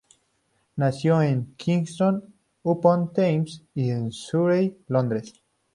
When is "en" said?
1.21-1.53, 3.75-4.11